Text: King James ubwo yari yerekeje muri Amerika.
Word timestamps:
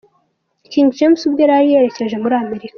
King 0.71 0.87
James 0.97 1.19
ubwo 1.27 1.39
yari 1.43 1.71
yerekeje 1.73 2.15
muri 2.23 2.35
Amerika. 2.43 2.69